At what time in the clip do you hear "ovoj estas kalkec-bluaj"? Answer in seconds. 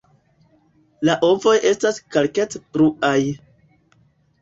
1.27-3.17